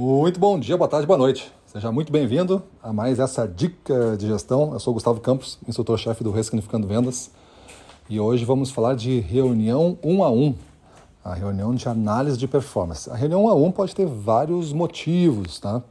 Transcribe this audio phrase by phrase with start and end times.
[0.00, 1.52] Muito bom dia, boa tarde, boa noite.
[1.66, 4.72] Seja muito bem-vindo a mais essa dica de gestão.
[4.72, 7.32] Eu sou Gustavo Campos, instrutor-chefe do Ressignificando Vendas.
[8.08, 10.54] E hoje vamos falar de reunião um a um,
[11.24, 13.10] a reunião de análise de performance.
[13.10, 15.82] A reunião um a um pode ter vários motivos, tá?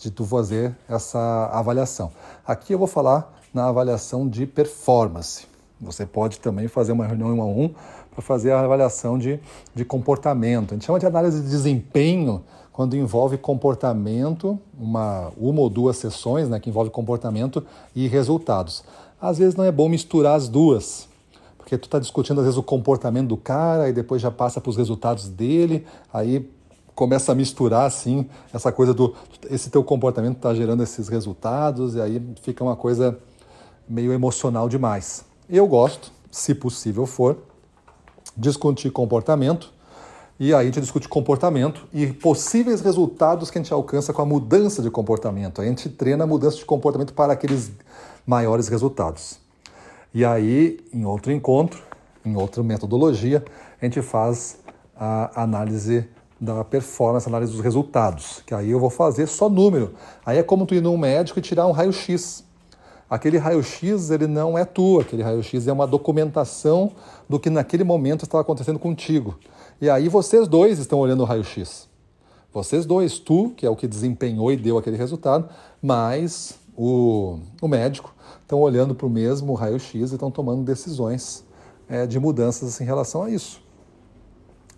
[0.00, 2.10] De tu fazer essa avaliação.
[2.44, 5.46] Aqui eu vou falar na avaliação de performance.
[5.80, 7.72] Você pode também fazer uma reunião um a um
[8.10, 9.38] para fazer a avaliação de,
[9.72, 10.72] de comportamento.
[10.72, 12.42] A gente chama de análise de desempenho
[12.78, 18.84] quando envolve comportamento, uma, uma ou duas sessões né, que envolve comportamento e resultados.
[19.20, 21.08] Às vezes não é bom misturar as duas,
[21.56, 24.70] porque tu está discutindo às vezes o comportamento do cara e depois já passa para
[24.70, 26.48] os resultados dele, aí
[26.94, 29.12] começa a misturar assim essa coisa do
[29.50, 33.18] esse teu comportamento está gerando esses resultados e aí fica uma coisa
[33.88, 35.24] meio emocional demais.
[35.50, 37.38] Eu gosto, se possível for,
[38.36, 39.76] discutir comportamento
[40.40, 44.26] e aí a gente discute comportamento e possíveis resultados que a gente alcança com a
[44.26, 45.60] mudança de comportamento.
[45.60, 47.72] A gente treina a mudança de comportamento para aqueles
[48.24, 49.40] maiores resultados.
[50.14, 51.82] E aí, em outro encontro,
[52.24, 53.44] em outra metodologia,
[53.80, 54.58] a gente faz
[54.96, 56.08] a análise
[56.40, 59.94] da performance, análise dos resultados, que aí eu vou fazer só número.
[60.24, 62.44] Aí é como tu ir num médico e tirar um raio-x.
[63.08, 66.92] Aquele raio-x ele não é tu, aquele raio-x é uma documentação
[67.28, 69.38] do que naquele momento estava acontecendo contigo.
[69.80, 71.88] E aí vocês dois estão olhando o raio-x.
[72.52, 75.48] Vocês dois, tu, que é o que desempenhou e deu aquele resultado,
[75.80, 81.44] mais o, o médico, estão olhando para o mesmo raio-x e estão tomando decisões
[81.88, 83.62] é, de mudanças em relação a isso.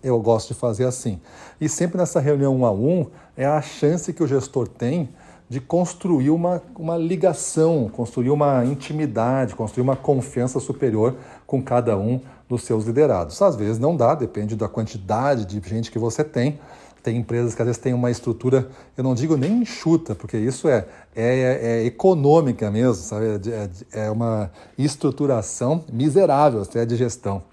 [0.03, 1.19] Eu gosto de fazer assim.
[1.59, 5.09] E sempre nessa reunião um a um, é a chance que o gestor tem
[5.51, 12.21] de construir uma, uma ligação, construir uma intimidade, construir uma confiança superior com cada um
[12.47, 13.41] dos seus liderados.
[13.41, 16.57] Às vezes não dá, depende da quantidade de gente que você tem.
[17.03, 20.69] Tem empresas que às vezes têm uma estrutura, eu não digo nem enxuta, porque isso
[20.69, 23.25] é, é, é econômica mesmo, sabe?
[23.25, 27.43] É, é, é uma estruturação miserável até de gestão.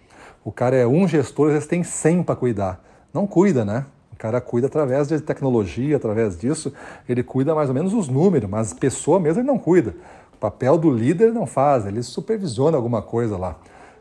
[0.44, 2.80] O cara é um gestor, às vezes tem 100 para cuidar.
[3.12, 3.86] Não cuida, né?
[4.18, 6.72] Cara cuida através de tecnologia, através disso,
[7.08, 9.94] ele cuida mais ou menos os números, mas pessoa mesmo ele não cuida.
[10.34, 13.56] O papel do líder não faz, ele supervisiona alguma coisa lá.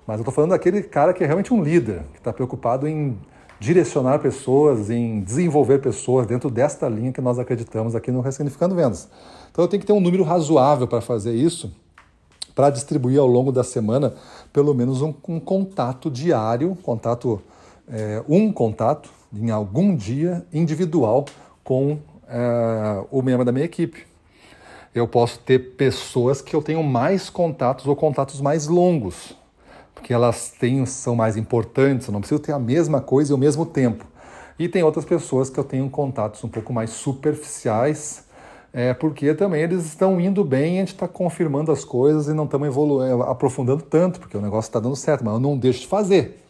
[0.08, 3.16] Mas eu estou falando daquele cara que é realmente um líder, que está preocupado em
[3.60, 9.08] direcionar pessoas, em desenvolver pessoas dentro desta linha que nós acreditamos aqui no Ressignificando Vendas.
[9.52, 11.72] Então eu tenho que ter um número razoável para fazer isso,
[12.56, 14.16] para distribuir ao longo da semana
[14.52, 17.40] pelo menos um, um contato diário, contato,
[17.88, 21.26] é, um contato em algum dia individual
[21.64, 24.06] com é, o membro da minha equipe.
[24.94, 29.36] Eu posso ter pessoas que eu tenho mais contatos ou contatos mais longos
[29.98, 33.38] porque elas têm, são mais importantes, eu não preciso ter a mesma coisa e o
[33.38, 34.06] mesmo tempo.
[34.58, 38.24] E tem outras pessoas que eu tenho contatos um pouco mais superficiais,
[38.72, 42.46] é, porque também eles estão indo bem a gente está confirmando as coisas e não
[42.46, 45.88] estamos evoluindo, aprofundando tanto, porque o negócio está dando certo, mas eu não deixo de
[45.88, 46.44] fazer.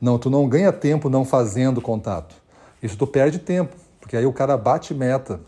[0.00, 2.34] Não, tu não ganha tempo não fazendo contato.
[2.82, 5.40] Isso tu perde tempo, porque aí o cara bate meta,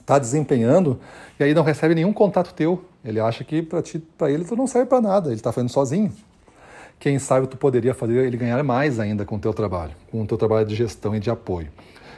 [0.00, 1.00] está desempenhando
[1.38, 2.84] e aí não recebe nenhum contato teu.
[3.04, 6.12] Ele acha que para ele tu não serve para nada, ele está fazendo sozinho
[7.00, 10.26] quem sabe tu poderia fazer ele ganhar mais ainda com o teu trabalho, com o
[10.26, 11.68] teu trabalho de gestão e de apoio.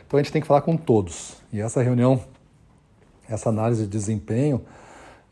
[0.05, 1.37] Então a gente tem que falar com todos.
[1.53, 2.21] E essa reunião,
[3.29, 4.61] essa análise de desempenho,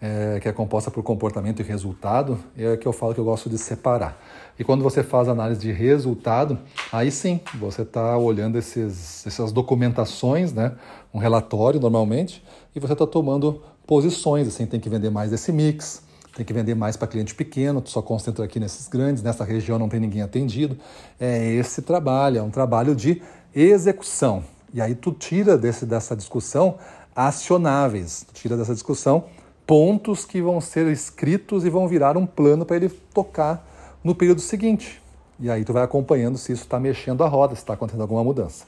[0.00, 3.50] é, que é composta por comportamento e resultado, é que eu falo que eu gosto
[3.50, 4.18] de separar.
[4.58, 6.58] E quando você faz análise de resultado,
[6.90, 10.72] aí sim, você está olhando esses, essas documentações, né,
[11.12, 12.42] um relatório normalmente,
[12.74, 16.02] e você está tomando posições, assim, tem que vender mais esse mix,
[16.34, 19.78] tem que vender mais para cliente pequeno, tu só concentra aqui nesses grandes, nessa região
[19.78, 20.78] não tem ninguém atendido.
[21.18, 23.20] É esse trabalho, é um trabalho de
[23.54, 24.44] execução.
[24.72, 26.76] E aí tu tira desse, dessa discussão
[27.14, 29.24] acionáveis, tu tira dessa discussão
[29.70, 33.64] pontos que vão ser escritos e vão virar um plano para ele tocar
[34.02, 35.00] no período seguinte.
[35.38, 38.24] E aí tu vai acompanhando se isso está mexendo a roda, se está acontecendo alguma
[38.24, 38.64] mudança.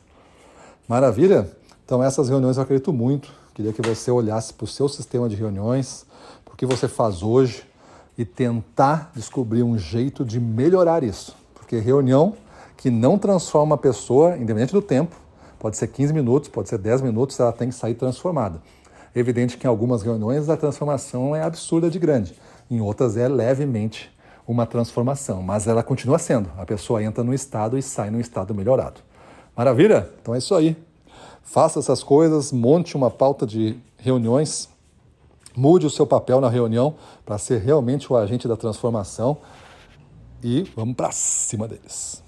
[0.87, 1.51] Maravilha?
[1.85, 3.32] Então essas reuniões eu acredito muito.
[3.53, 6.06] Queria que você olhasse para o seu sistema de reuniões,
[6.44, 7.65] para o que você faz hoje
[8.17, 11.35] e tentar descobrir um jeito de melhorar isso.
[11.53, 12.37] Porque reunião
[12.76, 15.17] que não transforma a pessoa, independente do tempo,
[15.59, 18.62] pode ser 15 minutos, pode ser 10 minutos, ela tem que sair transformada.
[19.14, 22.35] Evidente que em algumas reuniões a transformação é absurda de grande,
[22.70, 24.11] em outras é levemente
[24.47, 26.50] uma transformação, mas ela continua sendo.
[26.56, 29.00] A pessoa entra no estado e sai no estado melhorado.
[29.56, 30.09] Maravilha?
[30.20, 30.76] Então é isso aí.
[31.43, 34.73] Faça essas coisas, monte uma pauta de reuniões
[35.55, 36.94] Mude o seu papel na reunião
[37.26, 39.37] para ser realmente o agente da transformação
[40.43, 42.22] e vamos para cima deles.